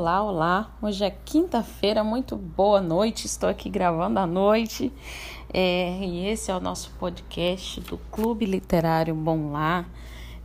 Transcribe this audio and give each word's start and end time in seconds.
Olá, 0.00 0.22
olá. 0.22 0.70
Hoje 0.80 1.04
é 1.04 1.10
quinta-feira, 1.10 2.04
muito 2.04 2.36
boa 2.36 2.80
noite. 2.80 3.26
Estou 3.26 3.48
aqui 3.48 3.68
gravando 3.68 4.20
à 4.20 4.28
noite 4.28 4.92
é, 5.52 5.98
e 5.98 6.24
esse 6.28 6.52
é 6.52 6.56
o 6.56 6.60
nosso 6.60 6.92
podcast 7.00 7.80
do 7.80 7.98
Clube 8.12 8.46
Literário 8.46 9.12
Bom 9.12 9.50
Lá. 9.50 9.84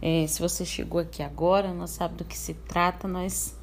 É, 0.01 0.25
se 0.25 0.41
você 0.41 0.65
chegou 0.65 0.99
aqui 0.99 1.21
agora, 1.21 1.71
não 1.71 1.85
sabe 1.85 2.15
do 2.15 2.25
que 2.25 2.35
se 2.35 2.55
trata, 2.55 3.07
nós 3.07 3.55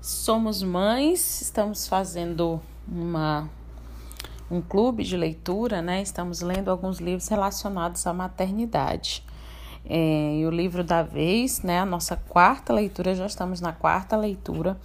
somos 0.00 0.62
mães, 0.62 1.42
estamos 1.42 1.86
fazendo 1.86 2.58
uma 2.88 3.46
um 4.50 4.62
clube 4.62 5.04
de 5.04 5.18
leitura, 5.18 5.82
né? 5.82 6.00
Estamos 6.00 6.40
lendo 6.40 6.70
alguns 6.70 6.98
livros 6.98 7.28
relacionados 7.28 8.06
à 8.06 8.12
maternidade. 8.14 9.22
É, 9.84 10.38
e 10.38 10.46
o 10.46 10.50
livro 10.50 10.82
da 10.82 11.02
vez, 11.02 11.60
né? 11.60 11.78
A 11.80 11.84
nossa 11.84 12.16
quarta 12.16 12.72
leitura, 12.72 13.14
já 13.14 13.26
estamos 13.26 13.60
na 13.60 13.74
quarta 13.74 14.16
leitura, 14.16 14.80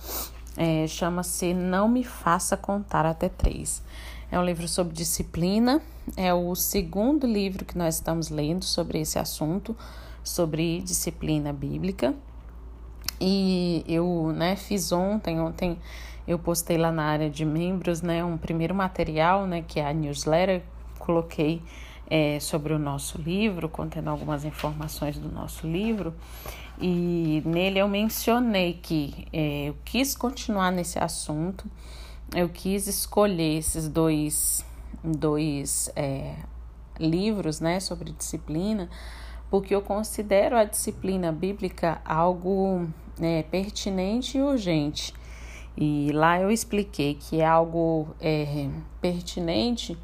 é, 0.57 0.85
chama-se 0.87 1.53
Não 1.53 1.87
Me 1.87 2.03
Faça 2.03 2.57
Contar 2.57 3.05
Até 3.05 3.29
Três. 3.29 3.83
É 4.31 4.39
um 4.39 4.45
livro 4.45 4.67
sobre 4.67 4.93
disciplina, 4.93 5.81
é 6.15 6.33
o 6.33 6.55
segundo 6.55 7.27
livro 7.27 7.65
que 7.65 7.77
nós 7.77 7.95
estamos 7.95 8.29
lendo 8.29 8.63
sobre 8.63 8.99
esse 8.99 9.19
assunto, 9.19 9.75
sobre 10.23 10.81
disciplina 10.81 11.51
bíblica. 11.51 12.13
E 13.19 13.83
eu, 13.87 14.33
né, 14.35 14.55
fiz 14.55 14.91
ontem, 14.91 15.39
ontem 15.39 15.77
eu 16.27 16.39
postei 16.39 16.77
lá 16.77 16.91
na 16.91 17.03
área 17.03 17.29
de 17.29 17.45
membros, 17.45 18.01
né, 18.01 18.23
um 18.23 18.37
primeiro 18.37 18.73
material, 18.73 19.45
né, 19.45 19.63
que 19.67 19.79
é 19.79 19.87
a 19.87 19.93
newsletter, 19.93 20.63
coloquei 20.97 21.61
é, 22.11 22.41
sobre 22.41 22.73
o 22.73 22.77
nosso 22.77 23.17
livro, 23.21 23.69
contendo 23.69 24.09
algumas 24.09 24.43
informações 24.43 25.17
do 25.17 25.31
nosso 25.31 25.65
livro, 25.65 26.13
e 26.77 27.41
nele 27.45 27.79
eu 27.79 27.87
mencionei 27.87 28.73
que 28.73 29.25
é, 29.31 29.69
eu 29.69 29.77
quis 29.85 30.13
continuar 30.13 30.73
nesse 30.73 30.99
assunto, 30.99 31.63
eu 32.35 32.49
quis 32.49 32.85
escolher 32.85 33.59
esses 33.59 33.87
dois, 33.87 34.65
dois 35.01 35.89
é, 35.95 36.35
livros 36.99 37.61
né, 37.61 37.79
sobre 37.79 38.11
disciplina, 38.11 38.89
porque 39.49 39.73
eu 39.73 39.81
considero 39.81 40.57
a 40.57 40.65
disciplina 40.65 41.31
bíblica 41.31 42.01
algo 42.03 42.89
é, 43.21 43.43
pertinente 43.43 44.37
e 44.37 44.41
urgente. 44.41 45.13
E 45.77 46.11
lá 46.11 46.41
eu 46.41 46.51
expliquei 46.51 47.15
que 47.15 47.39
é 47.39 47.45
algo 47.45 48.09
é, 48.19 48.67
pertinente 48.99 49.97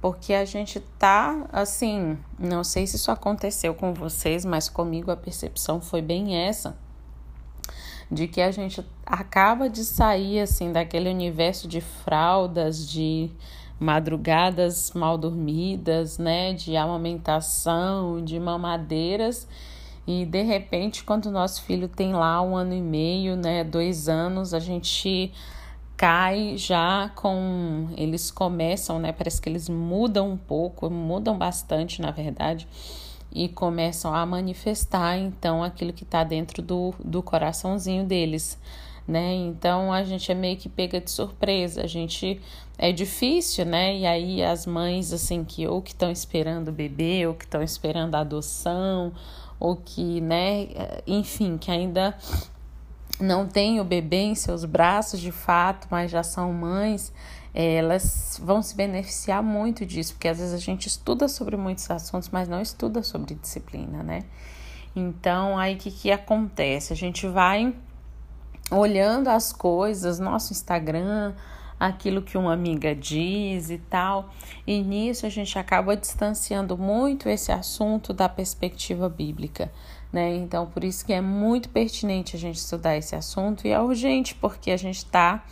porque 0.00 0.32
a 0.32 0.44
gente 0.44 0.80
tá 0.98 1.46
assim, 1.52 2.16
não 2.38 2.62
sei 2.62 2.86
se 2.86 2.96
isso 2.96 3.10
aconteceu 3.10 3.74
com 3.74 3.92
vocês, 3.92 4.44
mas 4.44 4.68
comigo 4.68 5.10
a 5.10 5.16
percepção 5.16 5.80
foi 5.80 6.00
bem 6.00 6.36
essa, 6.36 6.76
de 8.10 8.28
que 8.28 8.40
a 8.40 8.50
gente 8.50 8.84
acaba 9.04 9.68
de 9.68 9.84
sair 9.84 10.40
assim 10.40 10.72
daquele 10.72 11.10
universo 11.10 11.66
de 11.66 11.80
fraldas, 11.80 12.88
de 12.88 13.30
madrugadas 13.78 14.92
mal 14.92 15.16
dormidas, 15.16 16.18
né, 16.18 16.52
de 16.52 16.76
amamentação, 16.76 18.24
de 18.24 18.38
mamadeiras, 18.38 19.46
e 20.06 20.24
de 20.24 20.42
repente, 20.42 21.04
quando 21.04 21.26
o 21.26 21.30
nosso 21.30 21.62
filho 21.64 21.86
tem 21.86 22.14
lá 22.14 22.40
um 22.40 22.56
ano 22.56 22.72
e 22.72 22.80
meio, 22.80 23.36
né, 23.36 23.62
dois 23.62 24.08
anos, 24.08 24.54
a 24.54 24.58
gente 24.58 25.32
cai 25.98 26.56
já 26.56 27.10
com. 27.16 27.88
Eles 27.96 28.30
começam, 28.30 29.00
né? 29.00 29.10
Parece 29.10 29.42
que 29.42 29.48
eles 29.48 29.68
mudam 29.68 30.30
um 30.30 30.36
pouco, 30.36 30.88
mudam 30.88 31.36
bastante, 31.36 32.00
na 32.00 32.12
verdade, 32.12 32.68
e 33.32 33.48
começam 33.48 34.14
a 34.14 34.24
manifestar 34.24 35.18
então 35.18 35.62
aquilo 35.62 35.92
que 35.92 36.04
está 36.04 36.22
dentro 36.22 36.62
do, 36.62 36.94
do 37.04 37.20
coraçãozinho 37.20 38.04
deles. 38.04 38.56
Né? 39.06 39.34
Então 39.34 39.90
a 39.90 40.04
gente 40.04 40.30
é 40.30 40.34
meio 40.34 40.56
que 40.58 40.68
pega 40.68 41.00
de 41.00 41.10
surpresa, 41.10 41.82
a 41.82 41.86
gente 41.86 42.40
é 42.76 42.92
difícil, 42.92 43.64
né? 43.64 43.96
E 43.96 44.06
aí 44.06 44.42
as 44.42 44.66
mães 44.66 45.14
assim 45.14 45.42
que 45.42 45.66
ou 45.66 45.80
que 45.80 45.92
estão 45.92 46.12
esperando 46.12 46.68
o 46.68 46.72
bebê, 46.72 47.26
ou 47.26 47.34
que 47.34 47.44
estão 47.44 47.62
esperando 47.62 48.14
a 48.14 48.20
adoção, 48.20 49.12
ou 49.58 49.74
que, 49.76 50.20
né, 50.20 50.68
enfim, 51.06 51.56
que 51.56 51.70
ainda 51.70 52.14
não 53.20 53.46
têm 53.46 53.80
o 53.80 53.84
bebê 53.84 54.18
em 54.18 54.34
seus 54.34 54.64
braços 54.64 55.20
de 55.20 55.32
fato, 55.32 55.88
mas 55.90 56.10
já 56.10 56.22
são 56.22 56.52
mães, 56.52 57.12
é, 57.54 57.74
elas 57.74 58.40
vão 58.42 58.62
se 58.62 58.76
beneficiar 58.76 59.42
muito 59.42 59.84
disso, 59.84 60.14
porque 60.14 60.28
às 60.28 60.38
vezes 60.38 60.54
a 60.54 60.58
gente 60.58 60.86
estuda 60.86 61.28
sobre 61.28 61.56
muitos 61.56 61.90
assuntos, 61.90 62.28
mas 62.28 62.48
não 62.48 62.60
estuda 62.60 63.02
sobre 63.02 63.34
disciplina, 63.34 64.02
né? 64.02 64.24
Então, 64.94 65.58
aí 65.58 65.74
o 65.74 65.78
que, 65.78 65.90
que 65.90 66.10
acontece? 66.10 66.92
A 66.92 66.96
gente 66.96 67.26
vai 67.26 67.74
olhando 68.70 69.28
as 69.28 69.52
coisas, 69.52 70.18
nosso 70.18 70.52
Instagram, 70.52 71.34
aquilo 71.78 72.22
que 72.22 72.36
uma 72.36 72.52
amiga 72.52 72.94
diz 72.94 73.70
e 73.70 73.78
tal, 73.78 74.30
e 74.66 74.82
nisso 74.82 75.24
a 75.24 75.28
gente 75.28 75.58
acaba 75.58 75.96
distanciando 75.96 76.76
muito 76.76 77.28
esse 77.28 77.52
assunto 77.52 78.12
da 78.12 78.28
perspectiva 78.28 79.08
bíblica 79.08 79.70
né? 80.12 80.36
Então, 80.36 80.66
por 80.66 80.84
isso 80.84 81.04
que 81.04 81.12
é 81.12 81.20
muito 81.20 81.68
pertinente 81.68 82.36
a 82.36 82.38
gente 82.38 82.56
estudar 82.56 82.96
esse 82.96 83.14
assunto 83.14 83.66
e 83.66 83.70
é 83.70 83.80
urgente, 83.80 84.34
porque 84.34 84.70
a 84.70 84.76
gente 84.76 84.98
está, 84.98 85.44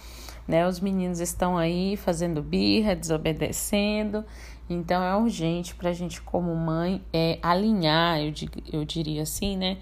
né? 0.46 0.66
Os 0.66 0.80
meninos 0.80 1.20
estão 1.20 1.56
aí 1.56 1.96
fazendo 1.96 2.42
birra, 2.42 2.96
desobedecendo, 2.96 4.24
então 4.68 5.02
é 5.02 5.14
urgente 5.16 5.74
para 5.74 5.90
a 5.90 5.92
gente, 5.92 6.20
como 6.20 6.54
mãe, 6.54 7.02
é 7.12 7.38
alinhar, 7.42 8.20
eu, 8.20 8.32
eu 8.72 8.84
diria 8.84 9.22
assim, 9.22 9.56
né? 9.56 9.78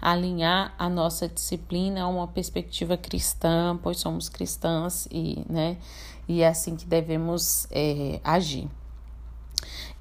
Alinhar 0.00 0.74
a 0.78 0.88
nossa 0.88 1.28
disciplina 1.28 2.02
a 2.02 2.08
uma 2.08 2.26
perspectiva 2.28 2.96
cristã, 2.96 3.78
pois 3.82 3.98
somos 3.98 4.28
cristãs 4.28 5.06
e, 5.10 5.44
né? 5.48 5.78
E 6.26 6.42
é 6.42 6.48
assim 6.48 6.74
que 6.74 6.86
devemos 6.86 7.66
é, 7.70 8.20
agir. 8.24 8.68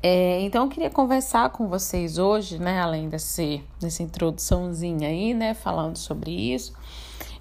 É, 0.05 0.41
então 0.41 0.65
eu 0.65 0.69
queria 0.69 0.89
conversar 0.89 1.49
com 1.51 1.69
vocês 1.69 2.17
hoje, 2.17 2.59
né, 2.59 2.81
além 2.81 3.07
desse, 3.07 3.63
dessa 3.79 4.03
introduçãozinha 4.03 5.07
aí, 5.07 5.33
né, 5.33 5.53
falando 5.53 5.95
sobre 5.95 6.29
isso, 6.29 6.73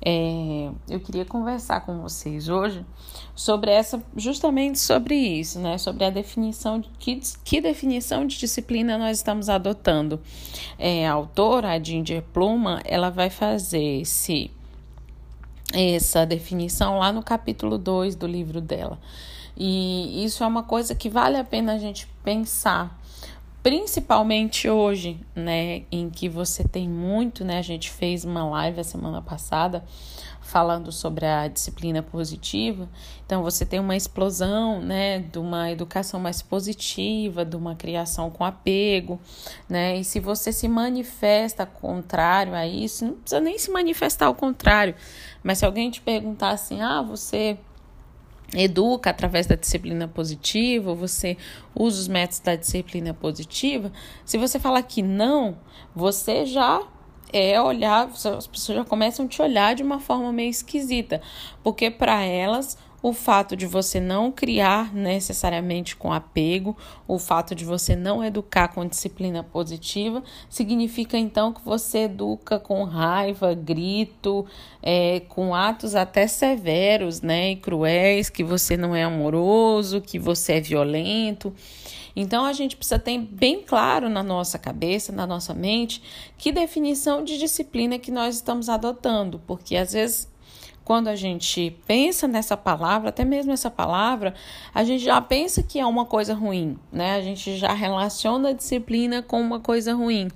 é, 0.00 0.70
eu 0.88 1.00
queria 1.00 1.24
conversar 1.24 1.80
com 1.80 2.00
vocês 2.00 2.48
hoje 2.48 2.86
sobre 3.34 3.72
essa, 3.72 4.00
justamente 4.16 4.78
sobre 4.78 5.16
isso, 5.16 5.58
né, 5.58 5.76
sobre 5.76 6.04
a 6.04 6.10
definição 6.10 6.78
de 6.78 6.88
que, 7.00 7.20
que 7.42 7.60
definição 7.60 8.24
de 8.24 8.38
disciplina 8.38 8.96
nós 8.96 9.16
estamos 9.16 9.48
adotando. 9.48 10.20
É, 10.78 11.08
a 11.08 11.12
autora, 11.14 11.72
a 11.72 11.82
Ginger 11.82 12.22
Pluma, 12.32 12.80
ela 12.84 13.10
vai 13.10 13.28
fazer 13.28 14.02
esse, 14.02 14.52
essa 15.74 16.24
definição 16.24 17.00
lá 17.00 17.12
no 17.12 17.24
capítulo 17.24 17.76
2 17.76 18.14
do 18.14 18.28
livro 18.28 18.60
dela. 18.60 19.00
E 19.56 20.24
isso 20.24 20.42
é 20.42 20.46
uma 20.46 20.62
coisa 20.62 20.94
que 20.94 21.08
vale 21.08 21.36
a 21.36 21.44
pena 21.44 21.74
a 21.74 21.78
gente 21.78 22.06
pensar, 22.24 22.98
principalmente 23.62 24.68
hoje, 24.68 25.20
né, 25.36 25.82
em 25.90 26.10
que 26.10 26.28
você 26.28 26.64
tem 26.64 26.88
muito, 26.88 27.44
né, 27.44 27.58
a 27.58 27.62
gente 27.62 27.90
fez 27.90 28.24
uma 28.24 28.44
live 28.44 28.80
a 28.80 28.84
semana 28.84 29.22
passada 29.22 29.84
falando 30.42 30.90
sobre 30.90 31.24
a 31.24 31.46
disciplina 31.48 32.02
positiva. 32.02 32.88
Então 33.24 33.42
você 33.42 33.64
tem 33.64 33.78
uma 33.78 33.96
explosão, 33.96 34.80
né, 34.80 35.20
de 35.20 35.38
uma 35.38 35.70
educação 35.70 36.18
mais 36.18 36.42
positiva, 36.42 37.44
de 37.44 37.56
uma 37.56 37.74
criação 37.74 38.28
com 38.30 38.44
apego, 38.44 39.20
né? 39.68 39.96
E 39.96 40.04
se 40.04 40.20
você 40.20 40.52
se 40.52 40.68
manifesta 40.68 41.64
contrário 41.64 42.54
a 42.54 42.66
isso, 42.66 43.04
não 43.06 43.14
precisa 43.14 43.40
nem 43.40 43.58
se 43.58 43.70
manifestar 43.70 44.26
ao 44.26 44.34
contrário, 44.34 44.94
mas 45.42 45.58
se 45.58 45.64
alguém 45.64 45.90
te 45.90 46.00
perguntar 46.00 46.50
assim: 46.50 46.82
"Ah, 46.82 47.00
você 47.00 47.56
educa 48.54 49.10
através 49.10 49.46
da 49.46 49.54
disciplina 49.54 50.06
positiva, 50.06 50.94
você 50.94 51.36
usa 51.74 52.00
os 52.00 52.08
métodos 52.08 52.40
da 52.40 52.54
disciplina 52.54 53.14
positiva, 53.14 53.92
se 54.24 54.36
você 54.36 54.58
falar 54.58 54.82
que 54.82 55.02
não, 55.02 55.56
você 55.94 56.44
já 56.44 56.82
é 57.32 57.60
olhar, 57.60 58.08
as 58.08 58.46
pessoas 58.46 58.78
já 58.78 58.84
começam 58.84 59.24
a 59.24 59.28
te 59.28 59.40
olhar 59.40 59.74
de 59.74 59.82
uma 59.82 59.98
forma 59.98 60.30
meio 60.32 60.50
esquisita, 60.50 61.22
porque 61.62 61.90
para 61.90 62.22
elas 62.22 62.76
o 63.02 63.12
fato 63.12 63.56
de 63.56 63.66
você 63.66 63.98
não 63.98 64.30
criar 64.30 64.94
necessariamente 64.94 65.96
com 65.96 66.12
apego, 66.12 66.76
o 67.08 67.18
fato 67.18 67.54
de 67.54 67.64
você 67.64 67.96
não 67.96 68.24
educar 68.24 68.68
com 68.68 68.86
disciplina 68.86 69.42
positiva, 69.42 70.22
significa 70.48 71.18
então 71.18 71.52
que 71.52 71.60
você 71.62 72.04
educa 72.04 72.60
com 72.60 72.84
raiva, 72.84 73.54
grito, 73.54 74.46
é, 74.80 75.20
com 75.28 75.52
atos 75.54 75.96
até 75.96 76.28
severos 76.28 77.20
né, 77.20 77.50
e 77.50 77.56
cruéis, 77.56 78.30
que 78.30 78.44
você 78.44 78.76
não 78.76 78.94
é 78.94 79.02
amoroso, 79.02 80.00
que 80.00 80.18
você 80.18 80.54
é 80.54 80.60
violento. 80.60 81.52
Então 82.14 82.44
a 82.44 82.52
gente 82.52 82.76
precisa 82.76 82.98
ter 82.98 83.18
bem 83.18 83.62
claro 83.62 84.08
na 84.08 84.22
nossa 84.22 84.58
cabeça, 84.58 85.10
na 85.10 85.26
nossa 85.26 85.54
mente, 85.54 86.02
que 86.38 86.52
definição 86.52 87.24
de 87.24 87.38
disciplina 87.38 87.98
que 87.98 88.10
nós 88.10 88.36
estamos 88.36 88.68
adotando, 88.68 89.40
porque 89.46 89.76
às 89.76 89.92
vezes 89.92 90.31
quando 90.84 91.08
a 91.08 91.16
gente 91.16 91.76
pensa 91.86 92.26
nessa 92.26 92.56
palavra, 92.56 93.10
até 93.10 93.24
mesmo 93.24 93.52
essa 93.52 93.70
palavra, 93.70 94.34
a 94.74 94.82
gente 94.84 95.04
já 95.04 95.20
pensa 95.20 95.62
que 95.62 95.78
é 95.78 95.86
uma 95.86 96.04
coisa 96.04 96.34
ruim, 96.34 96.76
né? 96.92 97.16
A 97.16 97.20
gente 97.20 97.56
já 97.56 97.72
relaciona 97.72 98.50
a 98.50 98.52
disciplina 98.52 99.22
com 99.22 99.40
uma 99.40 99.60
coisa 99.60 99.94
ruim, 99.94 100.28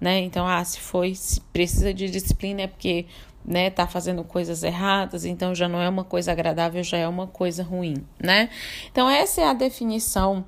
né? 0.00 0.20
Então, 0.20 0.46
ah, 0.46 0.62
se 0.64 0.80
foi, 0.80 1.14
se 1.14 1.40
precisa 1.40 1.92
de 1.92 2.10
disciplina 2.10 2.62
é 2.62 2.66
porque 2.66 3.06
né, 3.44 3.68
tá 3.70 3.86
fazendo 3.86 4.24
coisas 4.24 4.62
erradas, 4.62 5.24
então 5.24 5.54
já 5.54 5.68
não 5.68 5.80
é 5.80 5.88
uma 5.88 6.04
coisa 6.04 6.32
agradável, 6.32 6.82
já 6.82 6.96
é 6.96 7.06
uma 7.06 7.26
coisa 7.26 7.62
ruim, 7.62 7.96
né? 8.18 8.48
Então 8.90 9.08
essa 9.08 9.42
é 9.42 9.44
a 9.44 9.52
definição 9.52 10.44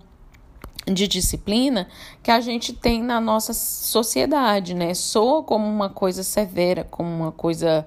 de 0.87 1.09
disciplina 1.09 1.89
que 2.23 2.31
a 2.31 2.41
gente 2.41 2.73
tem 2.73 3.03
na 3.03 3.21
nossa 3.21 3.53
sociedade, 3.53 4.73
né? 4.73 4.95
Soa 4.95 5.43
como 5.43 5.67
uma 5.67 5.91
coisa 5.91 6.23
severa, 6.23 6.85
como 6.85 7.09
uma 7.09 7.33
coisa 7.33 7.87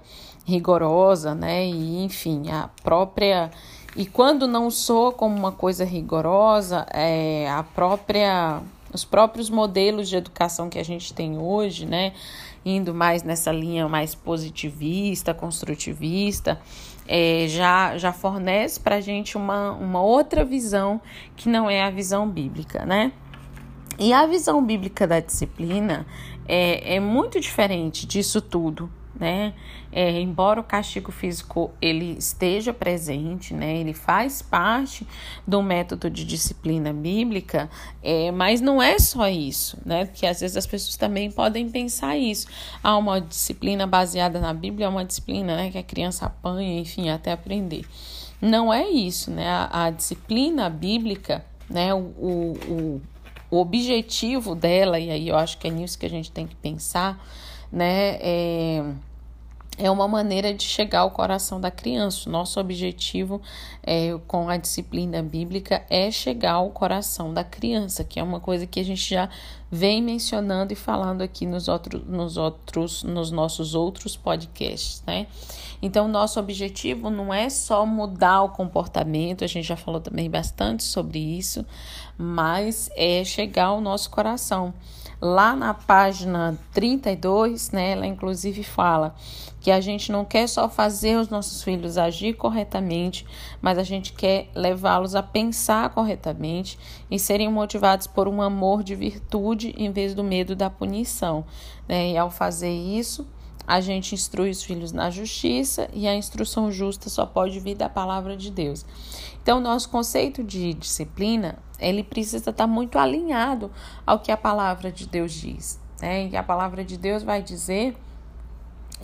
rigorosa, 0.49 1.33
né? 1.33 1.65
E 1.65 2.03
enfim, 2.03 2.49
a 2.49 2.69
própria 2.83 3.49
e 3.95 4.05
quando 4.05 4.47
não 4.47 4.69
soa 4.69 5.11
como 5.11 5.35
uma 5.35 5.51
coisa 5.51 5.83
rigorosa, 5.83 6.85
é 6.91 7.49
a 7.49 7.63
própria 7.63 8.61
os 8.91 9.05
próprios 9.05 9.49
modelos 9.49 10.09
de 10.09 10.15
educação 10.15 10.69
que 10.69 10.79
a 10.79 10.83
gente 10.83 11.13
tem 11.13 11.37
hoje, 11.37 11.85
né? 11.85 12.13
Indo 12.65 12.93
mais 12.93 13.23
nessa 13.23 13.51
linha 13.51 13.87
mais 13.87 14.15
positivista, 14.15 15.33
construtivista, 15.33 16.59
é, 17.07 17.45
já, 17.47 17.97
já 17.97 18.11
fornece 18.11 18.79
para 18.79 18.95
a 18.95 19.01
gente 19.01 19.37
uma, 19.37 19.71
uma 19.71 20.01
outra 20.01 20.43
visão 20.43 20.99
que 21.35 21.47
não 21.47 21.69
é 21.69 21.83
a 21.83 21.89
visão 21.89 22.27
bíblica, 22.27 22.85
né? 22.85 23.11
E 23.97 24.13
a 24.13 24.25
visão 24.25 24.63
bíblica 24.63 25.05
da 25.05 25.19
disciplina 25.19 26.05
é, 26.47 26.95
é 26.95 26.99
muito 26.99 27.39
diferente 27.39 28.07
disso 28.07 28.41
tudo, 28.41 28.89
né? 29.19 29.53
É, 29.91 30.19
embora 30.21 30.59
o 30.59 30.63
castigo 30.63 31.11
físico 31.11 31.71
ele 31.81 32.15
esteja 32.17 32.73
presente, 32.73 33.53
né? 33.53 33.77
Ele 33.77 33.93
faz 33.93 34.41
parte 34.41 35.05
do 35.45 35.61
método 35.61 36.09
de 36.09 36.23
disciplina 36.23 36.93
bíblica, 36.93 37.69
é, 38.01 38.31
mas 38.31 38.61
não 38.61 38.81
é 38.81 38.97
só 38.97 39.27
isso, 39.27 39.77
né? 39.85 40.05
Porque 40.05 40.25
às 40.25 40.39
vezes 40.39 40.55
as 40.55 40.65
pessoas 40.65 40.95
também 40.95 41.29
podem 41.29 41.69
pensar 41.69 42.17
isso. 42.17 42.47
Há 42.83 42.95
uma 42.97 43.19
disciplina 43.19 43.85
baseada 43.85 44.39
na 44.39 44.53
Bíblia, 44.53 44.85
é 44.85 44.89
uma 44.89 45.05
disciplina 45.05 45.55
né, 45.55 45.71
que 45.71 45.77
a 45.77 45.83
criança 45.83 46.25
apanha, 46.25 46.79
enfim, 46.79 47.09
até 47.09 47.31
aprender. 47.31 47.85
Não 48.41 48.73
é 48.73 48.87
isso, 48.87 49.29
né? 49.31 49.47
A, 49.49 49.85
a 49.85 49.89
disciplina 49.89 50.69
bíblica, 50.69 51.45
né? 51.69 51.93
o, 51.93 51.97
o, 51.97 52.53
o 52.67 53.01
o 53.51 53.57
objetivo 53.57 54.53
dela, 54.53 54.99
e 54.99 55.09
aí 55.09 55.27
eu 55.27 55.35
acho 55.35 55.57
que 55.57 55.67
é 55.67 55.71
nisso 55.71 55.97
que 55.97 56.05
a 56.05 56.09
gente 56.09 56.31
tem 56.31 56.45
que 56.45 56.55
pensar, 56.55 57.19
né? 57.71 58.17
É, 58.21 58.83
é 59.79 59.89
uma 59.89 60.07
maneira 60.07 60.53
de 60.53 60.63
chegar 60.63 60.99
ao 60.99 61.11
coração 61.11 61.59
da 61.59 61.71
criança. 61.71 62.29
Nosso 62.29 62.59
objetivo 62.59 63.41
é, 63.81 64.15
com 64.27 64.49
a 64.49 64.57
disciplina 64.57 65.23
bíblica 65.23 65.83
é 65.89 66.11
chegar 66.11 66.53
ao 66.53 66.69
coração 66.69 67.33
da 67.33 67.43
criança, 67.43 68.03
que 68.03 68.19
é 68.19 68.23
uma 68.23 68.41
coisa 68.41 68.67
que 68.67 68.79
a 68.79 68.83
gente 68.83 69.09
já 69.09 69.29
vem 69.71 70.01
mencionando 70.01 70.73
e 70.73 70.75
falando 70.75 71.21
aqui 71.21 71.45
nos 71.45 71.67
outros, 71.67 72.03
nos 72.05 72.37
outros, 72.37 73.03
nos 73.03 73.31
nossos 73.31 73.75
outros 73.75 74.17
podcasts, 74.17 75.03
né? 75.05 75.27
Então, 75.81 76.07
nosso 76.07 76.39
objetivo 76.39 77.09
não 77.09 77.33
é 77.33 77.49
só 77.49 77.85
mudar 77.85 78.43
o 78.43 78.49
comportamento, 78.49 79.43
a 79.43 79.47
gente 79.47 79.67
já 79.67 79.77
falou 79.77 80.01
também 80.01 80.29
bastante 80.29 80.83
sobre 80.83 81.19
isso, 81.19 81.65
mas 82.17 82.89
é 82.95 83.23
chegar 83.23 83.65
ao 83.65 83.79
nosso 83.79 84.09
coração. 84.09 84.73
Lá 85.21 85.53
na 85.53 85.73
página 85.73 86.57
32, 86.73 87.71
né, 87.71 87.91
ela 87.91 88.07
inclusive 88.07 88.63
fala 88.63 89.13
que 89.59 89.69
a 89.69 89.81
gente 89.81 90.11
não 90.13 90.23
quer 90.23 90.47
só 90.47 90.69
fazer 90.69 91.17
os 91.17 91.27
nossos 91.27 91.61
filhos 91.61 91.97
agir 91.97 92.35
corretamente, 92.35 93.25
mas 93.61 93.77
a 93.77 93.83
gente 93.83 94.13
quer 94.13 94.49
levá-los 94.55 95.15
a 95.15 95.23
pensar 95.23 95.89
corretamente 95.89 96.79
e 97.11 97.19
serem 97.19 97.51
motivados 97.51 98.07
por 98.07 98.29
um 98.29 98.41
amor 98.41 98.81
de 98.81 98.95
virtude 98.95 99.58
em 99.77 99.91
vez 99.91 100.13
do 100.13 100.23
medo 100.23 100.55
da 100.55 100.69
punição. 100.69 101.45
Né? 101.87 102.11
E 102.11 102.17
ao 102.17 102.31
fazer 102.31 102.71
isso, 102.71 103.27
a 103.67 103.81
gente 103.81 104.15
instrui 104.15 104.49
os 104.49 104.63
filhos 104.63 104.91
na 104.91 105.09
justiça 105.09 105.89
e 105.93 106.07
a 106.07 106.15
instrução 106.15 106.71
justa 106.71 107.09
só 107.09 107.25
pode 107.25 107.59
vir 107.59 107.75
da 107.75 107.87
palavra 107.87 108.35
de 108.35 108.49
Deus. 108.49 108.85
Então, 109.43 109.59
nosso 109.59 109.89
conceito 109.89 110.43
de 110.43 110.73
disciplina, 110.73 111.59
ele 111.79 112.03
precisa 112.03 112.49
estar 112.49 112.67
muito 112.67 112.97
alinhado 112.97 113.71
ao 114.05 114.19
que 114.19 114.31
a 114.31 114.37
palavra 114.37 114.91
de 114.91 115.07
Deus 115.07 115.31
diz. 115.31 115.79
Né? 116.01 116.29
E 116.29 116.35
a 116.35 116.43
palavra 116.43 116.83
de 116.83 116.97
Deus 116.97 117.23
vai 117.23 117.41
dizer 117.41 117.95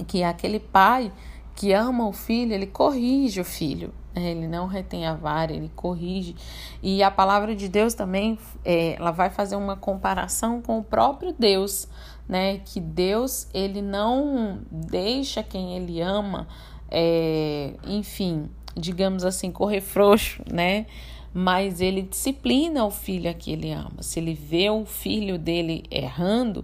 que 0.08 0.24
aquele 0.24 0.60
pai 0.60 1.12
que 1.56 1.72
ama 1.72 2.08
o 2.08 2.12
filho, 2.12 2.54
ele 2.54 2.68
corrige 2.68 3.40
o 3.40 3.46
filho. 3.46 3.94
Né? 4.16 4.32
Ele 4.32 4.48
não 4.48 4.68
retém 4.68 5.06
a 5.06 5.14
vara, 5.14 5.52
ele 5.52 5.70
corrige. 5.76 6.36
E 6.82 7.04
a 7.04 7.12
palavra 7.12 7.56
de 7.56 7.68
Deus 7.68 7.94
também, 7.94 8.40
é, 8.64 8.96
ela 8.96 9.12
vai 9.12 9.30
fazer 9.30 9.56
uma 9.56 9.76
comparação 9.76 10.62
com 10.62 10.80
o 10.80 10.84
próprio 10.84 11.36
Deus, 11.38 11.88
né? 12.28 12.60
Que 12.60 12.80
Deus, 12.80 13.48
ele 13.54 13.82
não 13.82 14.62
deixa 14.72 15.44
quem 15.44 15.76
ele 15.76 16.02
ama, 16.02 16.48
é, 16.90 17.74
enfim, 17.86 18.50
digamos 18.76 19.24
assim, 19.24 19.52
correr 19.52 19.82
frouxo, 19.82 20.42
né? 20.52 20.86
Mas 21.34 21.82
ele 21.82 22.02
disciplina 22.02 22.86
o 22.86 22.92
filho 22.92 23.30
a 23.30 23.34
que 23.34 23.52
ele 23.52 23.70
ama. 23.70 24.02
Se 24.02 24.20
ele 24.20 24.34
vê 24.34 24.70
o 24.70 24.86
filho 24.86 25.38
dele 25.38 25.84
errando, 25.92 26.64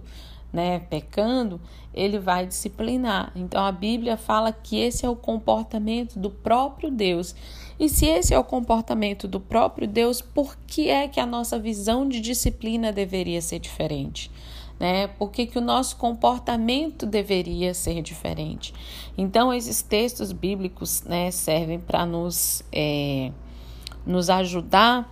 né, 0.52 0.80
pecando, 0.80 1.60
ele 1.94 2.18
vai 2.18 2.46
disciplinar. 2.46 3.32
Então 3.34 3.64
a 3.64 3.72
Bíblia 3.72 4.16
fala 4.16 4.52
que 4.52 4.76
esse 4.78 5.06
é 5.06 5.08
o 5.08 5.16
comportamento 5.16 6.18
do 6.18 6.30
próprio 6.30 6.90
Deus. 6.90 7.34
E 7.78 7.88
se 7.88 8.06
esse 8.06 8.34
é 8.34 8.38
o 8.38 8.44
comportamento 8.44 9.26
do 9.26 9.40
próprio 9.40 9.88
Deus, 9.88 10.20
por 10.20 10.56
que 10.66 10.88
é 10.88 11.08
que 11.08 11.18
a 11.18 11.26
nossa 11.26 11.58
visão 11.58 12.08
de 12.08 12.20
disciplina 12.20 12.92
deveria 12.92 13.40
ser 13.40 13.58
diferente? 13.58 14.30
Né? 14.78 15.06
Por 15.06 15.30
que, 15.30 15.46
que 15.46 15.58
o 15.58 15.60
nosso 15.60 15.96
comportamento 15.96 17.06
deveria 17.06 17.72
ser 17.72 18.02
diferente? 18.02 18.74
Então, 19.16 19.52
esses 19.52 19.80
textos 19.80 20.32
bíblicos 20.32 21.02
né, 21.02 21.30
servem 21.30 21.78
para 21.78 22.04
nos, 22.04 22.64
é, 22.72 23.30
nos 24.04 24.28
ajudar 24.28 25.08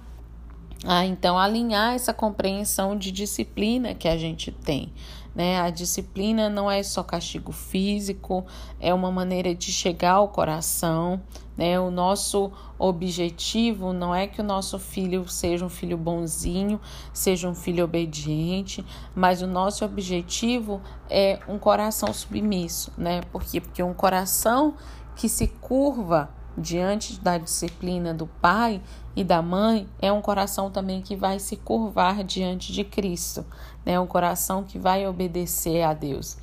a 0.85 1.05
então 1.05 1.39
alinhar 1.39 1.95
essa 1.95 2.13
compreensão 2.15 2.97
de 2.97 3.13
disciplina 3.13 3.95
que 3.95 4.09
a 4.09 4.17
gente 4.17 4.51
tem. 4.51 4.93
Né? 5.35 5.61
A 5.61 5.71
disciplina 5.71 6.49
não 6.49 6.71
é 6.71 6.83
só 6.83 7.03
castigo 7.03 7.53
físico, 7.53 8.45
é 8.81 8.93
uma 8.93 9.13
maneira 9.13 9.55
de 9.55 9.71
chegar 9.71 10.13
ao 10.15 10.29
coração. 10.29 11.21
Né? 11.57 11.79
O 11.79 11.91
nosso 11.91 12.51
objetivo 12.79 13.93
não 13.93 14.15
é 14.15 14.27
que 14.27 14.41
o 14.41 14.45
nosso 14.45 14.79
filho 14.79 15.29
seja 15.29 15.65
um 15.65 15.69
filho 15.69 15.97
bonzinho, 15.97 16.81
seja 17.13 17.49
um 17.49 17.55
filho 17.55 17.85
obediente, 17.85 18.85
mas 19.15 19.43
o 19.43 19.47
nosso 19.47 19.85
objetivo 19.85 20.81
é 21.09 21.39
um 21.47 21.59
coração 21.59 22.13
submisso. 22.13 22.93
Né? 22.97 23.21
Por 23.31 23.45
quê? 23.45 23.61
Porque 23.61 23.83
um 23.83 23.95
coração 23.95 24.75
que 25.15 25.29
se 25.29 25.47
curva 25.47 26.31
diante 26.57 27.21
da 27.21 27.39
disciplina 27.39 28.13
do 28.13 28.27
pai 28.27 28.81
e 29.15 29.25
da 29.25 29.43
mãe 29.43 29.89
é 30.01 30.13
um 30.13 30.21
coração 30.21 30.71
também 30.71 31.01
que 31.01 31.17
vai 31.17 31.39
se 31.39 31.57
curvar 31.57 32.23
diante 32.25 32.73
de 32.73 32.85
Cristo, 32.85 33.45
né? 33.85 33.99
Um 33.99 34.07
coração 34.07 34.63
que 34.65 34.79
vai 34.79 35.07
obedecer 35.07 35.83
a 35.83 35.93
Deus. 35.93 36.39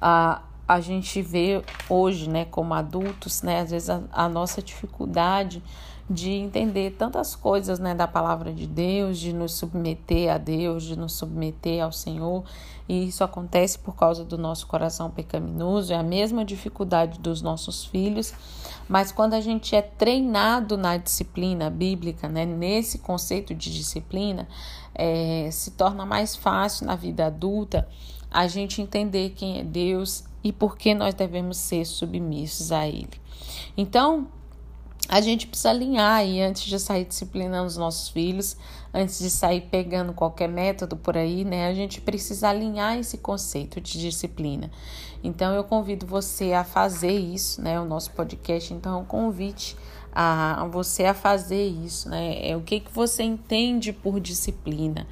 A, 0.00 0.42
a 0.66 0.80
gente 0.80 1.22
vê 1.22 1.62
hoje, 1.88 2.28
né, 2.28 2.44
como 2.44 2.74
adultos, 2.74 3.42
né, 3.42 3.60
às 3.60 3.70
vezes 3.70 3.88
a, 3.88 4.02
a 4.12 4.28
nossa 4.28 4.60
dificuldade 4.62 5.62
de 6.10 6.30
entender 6.30 6.92
tantas 6.92 7.36
coisas, 7.36 7.78
né, 7.78 7.94
da 7.94 8.08
palavra 8.08 8.52
de 8.52 8.66
Deus, 8.66 9.18
de 9.18 9.32
nos 9.32 9.52
submeter 9.52 10.32
a 10.32 10.38
Deus, 10.38 10.84
de 10.84 10.96
nos 10.96 11.12
submeter 11.12 11.84
ao 11.84 11.92
Senhor, 11.92 12.44
e 12.88 13.08
isso 13.08 13.22
acontece 13.22 13.78
por 13.78 13.94
causa 13.94 14.24
do 14.24 14.38
nosso 14.38 14.66
coração 14.66 15.10
pecaminoso, 15.10 15.92
é 15.92 15.96
a 15.96 16.02
mesma 16.02 16.44
dificuldade 16.44 17.18
dos 17.20 17.42
nossos 17.42 17.84
filhos, 17.84 18.32
mas 18.88 19.12
quando 19.12 19.34
a 19.34 19.40
gente 19.40 19.76
é 19.76 19.82
treinado 19.82 20.78
na 20.78 20.96
disciplina 20.96 21.68
bíblica, 21.68 22.26
né, 22.26 22.46
nesse 22.46 22.98
conceito 22.98 23.54
de 23.54 23.70
disciplina, 23.70 24.48
é, 24.94 25.50
se 25.52 25.72
torna 25.72 26.06
mais 26.06 26.34
fácil 26.34 26.86
na 26.86 26.96
vida 26.96 27.26
adulta 27.26 27.86
a 28.30 28.46
gente 28.46 28.80
entender 28.80 29.30
quem 29.30 29.58
é 29.58 29.64
Deus 29.64 30.24
e 30.42 30.52
por 30.52 30.76
que 30.76 30.94
nós 30.94 31.14
devemos 31.14 31.58
ser 31.58 31.84
submissos 31.84 32.72
a 32.72 32.86
Ele. 32.86 33.20
Então, 33.76 34.28
a 35.08 35.22
gente 35.22 35.46
precisa 35.46 35.70
alinhar 35.70 36.16
aí 36.16 36.42
antes 36.42 36.64
de 36.64 36.78
sair 36.78 37.06
disciplinando 37.06 37.66
os 37.66 37.78
nossos 37.78 38.10
filhos, 38.10 38.56
antes 38.92 39.18
de 39.18 39.30
sair 39.30 39.62
pegando 39.62 40.12
qualquer 40.12 40.48
método 40.48 40.96
por 40.96 41.16
aí, 41.16 41.44
né? 41.44 41.66
A 41.66 41.74
gente 41.74 42.00
precisa 42.00 42.50
alinhar 42.50 42.98
esse 42.98 43.16
conceito 43.16 43.80
de 43.80 43.98
disciplina. 43.98 44.70
Então 45.24 45.54
eu 45.54 45.64
convido 45.64 46.06
você 46.06 46.52
a 46.52 46.62
fazer 46.62 47.18
isso, 47.18 47.62
né? 47.62 47.80
O 47.80 47.86
nosso 47.86 48.10
podcast, 48.10 48.74
então 48.74 48.98
é 48.98 49.00
um 49.00 49.04
convite 49.04 49.76
a 50.12 50.66
você 50.70 51.04
a 51.04 51.14
fazer 51.14 51.66
isso, 51.66 52.08
né? 52.08 52.46
É 52.46 52.56
o 52.56 52.60
que 52.60 52.80
que 52.80 52.92
você 52.92 53.22
entende 53.22 53.92
por 53.92 54.20
disciplina, 54.20 55.06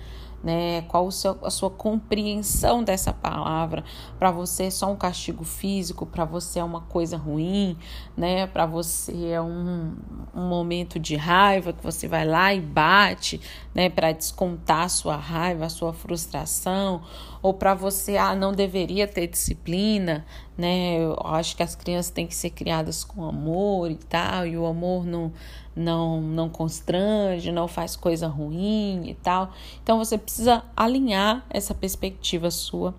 né? 0.47 0.83
Qual 0.83 1.11
seu, 1.11 1.37
a 1.43 1.51
sua 1.51 1.69
compreensão 1.69 2.85
dessa 2.85 3.13
palavra? 3.13 3.83
Para 4.17 4.31
você 4.31 4.67
é 4.67 4.71
só 4.71 4.89
um 4.93 4.95
castigo 4.95 5.43
físico, 5.43 6.07
para 6.07 6.25
você 6.25 6.61
é 6.61 6.65
uma 6.65 6.83
coisa 6.83 7.17
ruim, 7.17 7.77
né? 8.17 8.47
Para 8.47 8.65
você 8.65 9.31
é 9.31 9.43
um, 9.43 9.97
um 10.33 10.49
momento 10.49 11.01
de 11.01 11.17
raiva 11.17 11.73
que 11.73 11.83
você 11.83 12.07
vai 12.07 12.25
lá 12.25 12.55
e 12.55 12.61
bate, 12.61 13.41
né? 13.75 13.91
Para 13.91 14.13
descontar 14.13 14.83
a 14.83 14.89
sua 14.89 15.17
raiva, 15.17 15.67
a 15.67 15.69
sua 15.69 15.93
frustração, 15.93 17.03
ou 17.43 17.53
para 17.53 17.75
você, 17.75 18.17
ah, 18.17 18.37
não 18.37 18.53
deveria 18.53 19.09
ter 19.09 19.27
disciplina, 19.27 20.25
né? 20.57 20.99
Eu 20.99 21.17
acho 21.25 21.57
que 21.57 21.63
as 21.63 21.75
crianças 21.75 22.11
têm 22.11 22.27
que 22.27 22.35
ser 22.35 22.51
criadas 22.51 23.05
com 23.05 23.25
amor 23.25 23.91
e 23.91 23.97
tal, 23.97 24.47
e 24.47 24.57
o 24.57 24.67
amor 24.67 25.05
não 25.05 25.33
não 25.75 26.21
não 26.23 26.49
constrange, 26.49 27.53
não 27.53 27.69
faz 27.69 27.97
coisa 27.97 28.27
ruim 28.27 29.09
e 29.09 29.15
tal. 29.15 29.53
Então 29.83 29.99
você 29.99 30.17
precisa 30.17 30.65
alinhar 30.77 31.45
essa 31.51 31.75
perspectiva 31.75 32.51
sua 32.51 32.95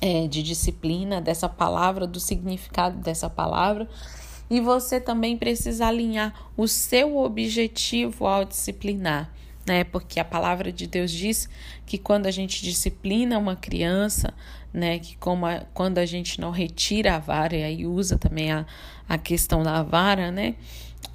é, 0.00 0.26
de 0.28 0.42
disciplina, 0.42 1.20
dessa 1.20 1.48
palavra, 1.48 2.06
do 2.06 2.20
significado 2.20 2.98
dessa 2.98 3.28
palavra. 3.30 3.88
E 4.50 4.60
você 4.60 5.00
também 5.00 5.36
precisa 5.36 5.86
alinhar 5.86 6.34
o 6.56 6.66
seu 6.66 7.18
objetivo 7.18 8.26
ao 8.26 8.44
disciplinar 8.44 9.30
né? 9.68 9.84
Porque 9.84 10.18
a 10.18 10.24
palavra 10.24 10.72
de 10.72 10.86
Deus 10.86 11.10
diz 11.10 11.48
que 11.86 11.98
quando 11.98 12.26
a 12.26 12.30
gente 12.30 12.62
disciplina 12.62 13.38
uma 13.38 13.54
criança, 13.54 14.32
né? 14.72 14.98
Que 14.98 15.16
como 15.18 15.46
a, 15.46 15.60
quando 15.74 15.98
a 15.98 16.06
gente 16.06 16.40
não 16.40 16.50
retira 16.50 17.16
a 17.16 17.18
vara, 17.18 17.54
e 17.54 17.62
aí 17.62 17.86
usa 17.86 18.18
também 18.18 18.50
a, 18.50 18.66
a 19.08 19.18
questão 19.18 19.62
da 19.62 19.82
vara, 19.82 20.32
né? 20.32 20.56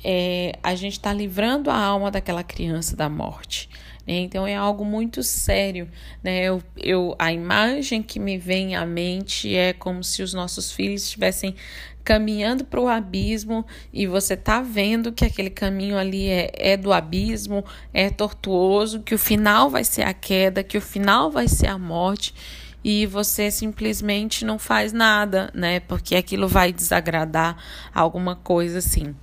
É, 0.03 0.57
a 0.61 0.75
gente 0.75 0.93
está 0.93 1.11
livrando 1.11 1.69
a 1.69 1.77
alma 1.77 2.11
daquela 2.11 2.43
criança 2.43 2.95
da 2.95 3.09
morte. 3.09 3.69
Né? 4.05 4.15
Então 4.15 4.45
é 4.45 4.55
algo 4.55 4.85
muito 4.85 5.23
sério. 5.23 5.89
Né? 6.21 6.43
Eu, 6.43 6.61
eu, 6.77 7.15
a 7.17 7.31
imagem 7.31 8.03
que 8.03 8.19
me 8.19 8.37
vem 8.37 8.75
à 8.75 8.85
mente 8.85 9.55
é 9.55 9.73
como 9.73 10.03
se 10.03 10.21
os 10.21 10.33
nossos 10.33 10.71
filhos 10.71 11.03
estivessem 11.03 11.55
caminhando 12.03 12.65
para 12.65 12.79
o 12.79 12.87
abismo 12.87 13.65
e 13.91 14.05
você 14.05 14.35
tá 14.35 14.61
vendo 14.61 15.11
que 15.11 15.23
aquele 15.23 15.49
caminho 15.49 15.97
ali 15.97 16.27
é, 16.27 16.51
é 16.55 16.77
do 16.77 16.91
abismo, 16.91 17.63
é 17.93 18.09
tortuoso, 18.09 19.01
que 19.01 19.15
o 19.15 19.19
final 19.19 19.69
vai 19.69 19.83
ser 19.83 20.03
a 20.03 20.13
queda, 20.13 20.63
que 20.63 20.77
o 20.77 20.81
final 20.81 21.31
vai 21.31 21.47
ser 21.47 21.67
a 21.67 21.77
morte 21.77 22.33
e 22.83 23.05
você 23.05 23.49
simplesmente 23.49 24.43
não 24.43 24.59
faz 24.59 24.91
nada, 24.91 25.49
né? 25.53 25.79
Porque 25.79 26.15
aquilo 26.15 26.47
vai 26.47 26.73
desagradar 26.73 27.57
alguma 27.93 28.35
coisa 28.35 28.79
assim. 28.79 29.15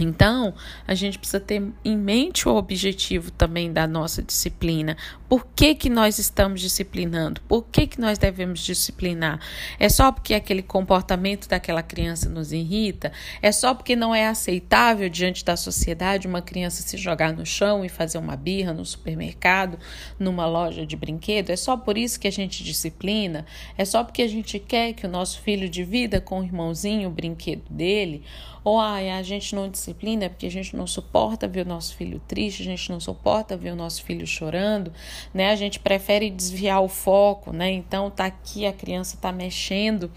Então, 0.00 0.54
a 0.86 0.94
gente 0.94 1.18
precisa 1.18 1.40
ter 1.40 1.62
em 1.84 1.96
mente 1.96 2.48
o 2.48 2.54
objetivo 2.54 3.30
também 3.30 3.70
da 3.70 3.86
nossa 3.86 4.22
disciplina. 4.22 4.96
Por 5.32 5.46
que, 5.56 5.74
que 5.74 5.88
nós 5.88 6.18
estamos 6.18 6.60
disciplinando? 6.60 7.40
Por 7.48 7.62
que, 7.62 7.86
que 7.86 7.98
nós 7.98 8.18
devemos 8.18 8.60
disciplinar? 8.60 9.40
É 9.80 9.88
só 9.88 10.12
porque 10.12 10.34
aquele 10.34 10.60
comportamento 10.60 11.48
daquela 11.48 11.82
criança 11.82 12.28
nos 12.28 12.52
irrita? 12.52 13.10
É 13.40 13.50
só 13.50 13.72
porque 13.72 13.96
não 13.96 14.14
é 14.14 14.26
aceitável 14.26 15.08
diante 15.08 15.42
da 15.42 15.56
sociedade 15.56 16.28
uma 16.28 16.42
criança 16.42 16.82
se 16.82 16.98
jogar 16.98 17.32
no 17.32 17.46
chão 17.46 17.82
e 17.82 17.88
fazer 17.88 18.18
uma 18.18 18.36
birra 18.36 18.74
no 18.74 18.84
supermercado, 18.84 19.78
numa 20.18 20.44
loja 20.44 20.84
de 20.84 20.96
brinquedo? 20.96 21.48
É 21.48 21.56
só 21.56 21.78
por 21.78 21.96
isso 21.96 22.20
que 22.20 22.28
a 22.28 22.32
gente 22.32 22.62
disciplina? 22.62 23.46
É 23.78 23.86
só 23.86 24.04
porque 24.04 24.20
a 24.20 24.28
gente 24.28 24.58
quer 24.58 24.92
que 24.92 25.06
o 25.06 25.10
nosso 25.10 25.40
filho 25.40 25.66
divida 25.66 26.20
com 26.20 26.40
o 26.40 26.44
irmãozinho 26.44 27.08
o 27.08 27.10
brinquedo 27.10 27.64
dele? 27.70 28.22
Ou 28.64 28.78
ai, 28.78 29.10
a 29.10 29.22
gente 29.22 29.56
não 29.56 29.68
disciplina 29.68 30.28
porque 30.28 30.46
a 30.46 30.50
gente 30.50 30.76
não 30.76 30.86
suporta 30.86 31.48
ver 31.48 31.66
o 31.66 31.68
nosso 31.68 31.96
filho 31.96 32.20
triste, 32.28 32.62
a 32.62 32.64
gente 32.64 32.90
não 32.90 33.00
suporta 33.00 33.56
ver 33.56 33.72
o 33.72 33.76
nosso 33.76 34.04
filho 34.04 34.24
chorando, 34.24 34.92
né? 35.32 35.50
A 35.50 35.56
gente 35.56 35.78
prefere 35.78 36.30
desviar 36.30 36.82
o 36.82 36.88
foco, 36.88 37.52
né? 37.52 37.70
Então 37.70 38.10
tá 38.10 38.26
aqui 38.26 38.66
a 38.66 38.72
criança 38.72 39.16
tá 39.20 39.32
mexendo, 39.32 40.10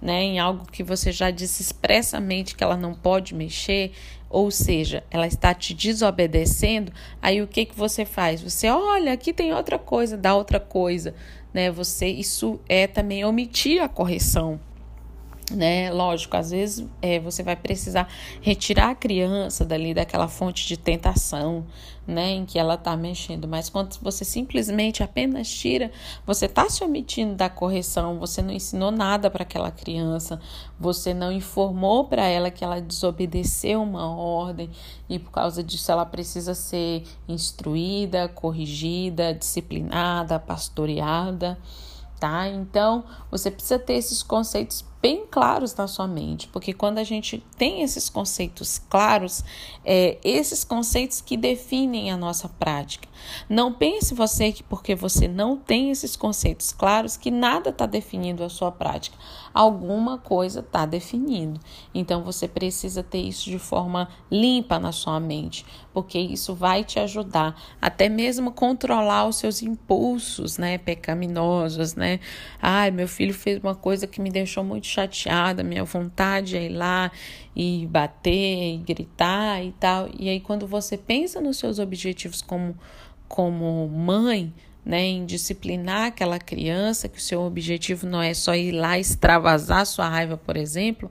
né, 0.00 0.22
em 0.22 0.38
algo 0.38 0.66
que 0.70 0.82
você 0.82 1.10
já 1.10 1.30
disse 1.30 1.62
expressamente 1.62 2.54
que 2.54 2.62
ela 2.62 2.76
não 2.76 2.94
pode 2.94 3.34
mexer, 3.34 3.92
ou 4.28 4.50
seja, 4.50 5.02
ela 5.10 5.26
está 5.26 5.54
te 5.54 5.72
desobedecendo, 5.72 6.92
aí 7.22 7.40
o 7.40 7.46
que 7.46 7.64
que 7.64 7.74
você 7.74 8.04
faz? 8.04 8.42
Você 8.42 8.68
olha, 8.68 9.12
aqui 9.12 9.32
tem 9.32 9.54
outra 9.54 9.78
coisa, 9.78 10.16
dá 10.16 10.34
outra 10.34 10.60
coisa, 10.60 11.14
né? 11.52 11.70
Você 11.70 12.08
isso 12.08 12.60
é 12.68 12.86
também 12.86 13.24
omitir 13.24 13.82
a 13.82 13.88
correção 13.88 14.60
né? 15.50 15.92
Lógico, 15.92 16.36
às 16.36 16.50
vezes 16.50 16.86
é, 17.00 17.20
você 17.20 17.42
vai 17.42 17.54
precisar 17.54 18.08
retirar 18.40 18.90
a 18.90 18.94
criança 18.94 19.64
dali 19.64 19.94
daquela 19.94 20.26
fonte 20.26 20.66
de 20.66 20.76
tentação, 20.76 21.64
né? 22.06 22.30
Em 22.30 22.44
que 22.44 22.58
ela 22.58 22.74
está 22.74 22.96
mexendo. 22.96 23.46
Mas 23.46 23.68
quando 23.68 23.96
você 24.02 24.24
simplesmente 24.24 25.04
apenas 25.04 25.48
tira, 25.48 25.92
você 26.26 26.46
está 26.46 26.68
se 26.68 26.82
omitindo 26.82 27.34
da 27.34 27.48
correção. 27.48 28.18
Você 28.18 28.42
não 28.42 28.52
ensinou 28.52 28.90
nada 28.90 29.30
para 29.30 29.44
aquela 29.44 29.70
criança. 29.70 30.40
Você 30.80 31.14
não 31.14 31.30
informou 31.30 32.04
para 32.06 32.26
ela 32.26 32.50
que 32.50 32.64
ela 32.64 32.80
desobedeceu 32.80 33.80
uma 33.82 34.10
ordem 34.16 34.68
e 35.08 35.18
por 35.18 35.30
causa 35.30 35.62
disso 35.62 35.92
ela 35.92 36.04
precisa 36.04 36.54
ser 36.54 37.04
instruída, 37.28 38.28
corrigida, 38.28 39.32
disciplinada, 39.32 40.40
pastoreada 40.40 41.56
tá? 42.18 42.48
Então, 42.48 43.04
você 43.30 43.50
precisa 43.50 43.78
ter 43.78 43.94
esses 43.94 44.22
conceitos 44.22 44.84
bem 45.06 45.24
claros 45.24 45.72
na 45.76 45.86
sua 45.86 46.08
mente, 46.08 46.48
porque 46.48 46.72
quando 46.72 46.98
a 46.98 47.04
gente 47.04 47.40
tem 47.56 47.82
esses 47.82 48.10
conceitos 48.10 48.80
claros, 48.90 49.44
é 49.84 50.18
esses 50.24 50.64
conceitos 50.64 51.20
que 51.20 51.36
definem 51.36 52.10
a 52.10 52.16
nossa 52.16 52.48
prática. 52.48 53.08
Não 53.48 53.72
pense 53.72 54.12
você 54.14 54.50
que 54.50 54.64
porque 54.64 54.96
você 54.96 55.28
não 55.28 55.56
tem 55.56 55.92
esses 55.92 56.16
conceitos 56.16 56.72
claros, 56.72 57.16
que 57.16 57.30
nada 57.30 57.70
está 57.70 57.86
definindo 57.86 58.42
a 58.42 58.48
sua 58.48 58.72
prática. 58.72 59.16
Alguma 59.56 60.18
coisa 60.18 60.60
está 60.60 60.84
definindo. 60.84 61.58
Então 61.94 62.22
você 62.22 62.46
precisa 62.46 63.02
ter 63.02 63.22
isso 63.22 63.48
de 63.48 63.58
forma 63.58 64.06
limpa 64.30 64.78
na 64.78 64.92
sua 64.92 65.18
mente, 65.18 65.64
porque 65.94 66.18
isso 66.18 66.54
vai 66.54 66.84
te 66.84 67.00
ajudar 67.00 67.58
até 67.80 68.06
mesmo 68.06 68.52
controlar 68.52 69.26
os 69.26 69.36
seus 69.36 69.62
impulsos, 69.62 70.58
né, 70.58 70.76
pecaminosos, 70.76 71.94
né? 71.94 72.20
Ai, 72.60 72.90
meu 72.90 73.08
filho 73.08 73.32
fez 73.32 73.58
uma 73.58 73.74
coisa 73.74 74.06
que 74.06 74.20
me 74.20 74.30
deixou 74.30 74.62
muito 74.62 74.86
chateada, 74.86 75.64
minha 75.64 75.84
vontade 75.84 76.54
é 76.54 76.66
ir 76.66 76.76
lá 76.76 77.10
e 77.56 77.86
bater, 77.86 78.74
e 78.74 78.76
gritar 78.76 79.64
e 79.64 79.72
tal. 79.72 80.10
E 80.18 80.28
aí, 80.28 80.38
quando 80.38 80.66
você 80.66 80.98
pensa 80.98 81.40
nos 81.40 81.56
seus 81.56 81.78
objetivos 81.78 82.42
como, 82.42 82.76
como 83.26 83.88
mãe, 83.88 84.52
né, 84.86 85.02
em 85.02 85.26
disciplinar 85.26 86.04
aquela 86.04 86.38
criança, 86.38 87.08
que 87.08 87.18
o 87.18 87.20
seu 87.20 87.42
objetivo 87.42 88.06
não 88.06 88.22
é 88.22 88.32
só 88.32 88.54
ir 88.54 88.70
lá 88.70 88.96
extravasar 88.96 89.84
sua 89.84 90.08
raiva, 90.08 90.36
por 90.36 90.56
exemplo, 90.56 91.10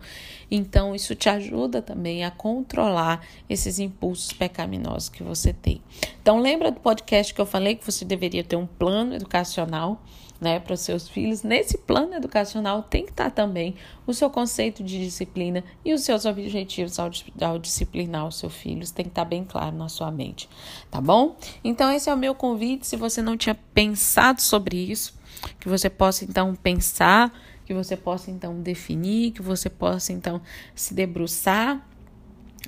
então 0.50 0.96
isso 0.96 1.13
te 1.13 1.27
ajuda 1.27 1.82
também 1.82 2.24
a 2.24 2.32
controlar 2.32 3.22
esses 3.50 3.77
impulsos 3.77 4.32
pecaminosos 4.32 5.10
que 5.10 5.22
você 5.22 5.51
tem. 5.51 5.82
Então 6.22 6.39
lembra 6.39 6.72
do 6.72 6.79
podcast 6.79 7.34
que 7.34 7.41
eu 7.41 7.46
falei 7.46 7.75
que 7.75 7.86
você 7.86 8.05
deveria 8.05 8.46
ter 8.46 8.55
um 8.55 8.65
plano 8.65 9.13
educacional 9.13 10.01
né, 10.39 10.59
para 10.59 10.73
os 10.73 10.81
seus 10.81 11.07
filhos, 11.07 11.43
nesse 11.43 11.77
plano 11.77 12.13
educacional 12.13 12.83
tem 12.83 13.05
que 13.05 13.11
estar 13.11 13.31
também 13.31 13.75
o 14.05 14.13
seu 14.13 14.29
conceito 14.29 14.83
de 14.83 14.99
disciplina 14.99 15.63
e 15.83 15.93
os 15.93 16.01
seus 16.03 16.25
objetivos 16.25 16.99
ao, 16.99 17.09
ao 17.41 17.57
disciplinar 17.57 18.27
os 18.27 18.37
seus 18.37 18.53
filhos, 18.53 18.91
tem 18.91 19.05
que 19.05 19.11
estar 19.11 19.25
bem 19.25 19.43
claro 19.43 19.75
na 19.75 19.89
sua 19.89 20.11
mente, 20.11 20.49
tá 20.91 20.99
bom? 20.99 21.37
Então, 21.63 21.91
esse 21.91 22.09
é 22.09 22.13
o 22.13 22.17
meu 22.17 22.35
convite. 22.35 22.85
Se 22.85 22.95
você 22.95 23.21
não 23.21 23.37
tinha 23.37 23.55
pensado 23.73 24.41
sobre 24.41 24.77
isso, 24.77 25.13
que 25.59 25.69
você 25.69 25.89
possa 25.89 26.25
então 26.25 26.53
pensar, 26.55 27.31
que 27.65 27.73
você 27.73 27.95
possa 27.95 28.29
então 28.29 28.61
definir, 28.61 29.31
que 29.31 29.41
você 29.41 29.69
possa 29.69 30.13
então 30.13 30.41
se 30.75 30.93
debruçar 30.93 31.85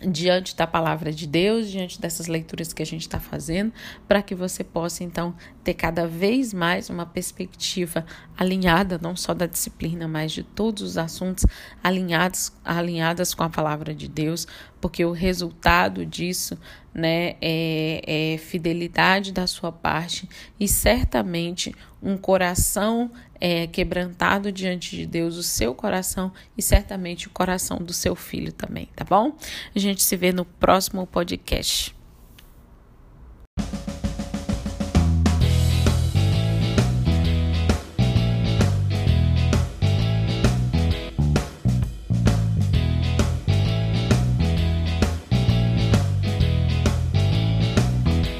diante 0.01 0.55
da 0.55 0.67
palavra 0.67 1.11
de 1.11 1.25
Deus, 1.25 1.69
diante 1.69 1.99
dessas 1.99 2.27
leituras 2.27 2.73
que 2.73 2.81
a 2.81 2.85
gente 2.85 3.01
está 3.01 3.19
fazendo, 3.19 3.71
para 4.07 4.21
que 4.21 4.35
você 4.35 4.63
possa 4.63 5.03
então 5.03 5.33
ter 5.63 5.73
cada 5.73 6.07
vez 6.07 6.53
mais 6.53 6.89
uma 6.89 7.05
perspectiva 7.05 8.05
alinhada, 8.37 8.99
não 9.01 9.15
só 9.15 9.33
da 9.33 9.45
disciplina, 9.45 10.07
mas 10.07 10.31
de 10.31 10.43
todos 10.43 10.83
os 10.83 10.97
assuntos 10.97 11.45
alinhados, 11.83 12.51
alinhadas 12.63 13.33
com 13.33 13.43
a 13.43 13.49
palavra 13.49 13.93
de 13.93 14.07
Deus, 14.07 14.47
porque 14.79 15.03
o 15.03 15.11
resultado 15.11 16.05
disso 16.05 16.57
né, 16.97 17.35
é, 17.39 18.33
é 18.33 18.37
fidelidade 18.39 19.31
da 19.31 19.45
sua 19.45 19.71
parte 19.71 20.27
e 20.59 20.67
certamente 20.67 21.73
um 22.01 22.17
coração 22.17 23.11
é, 23.39 23.67
quebrantado 23.67 24.51
diante 24.51 24.95
de 24.95 25.05
Deus, 25.05 25.37
o 25.37 25.43
seu 25.43 25.75
coração 25.75 26.31
e 26.57 26.61
certamente 26.61 27.27
o 27.27 27.29
coração 27.29 27.77
do 27.77 27.93
seu 27.93 28.15
filho 28.15 28.51
também, 28.51 28.89
tá 28.95 29.05
bom? 29.05 29.37
A 29.75 29.79
gente 29.79 30.01
se 30.03 30.15
vê 30.15 30.33
no 30.33 30.43
próximo 30.43 31.05
podcast. 31.05 31.96